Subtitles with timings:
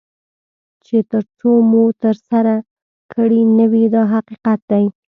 [0.85, 2.55] چې تر څو مو ترسره
[3.13, 4.85] کړي نه وي دا حقیقت دی.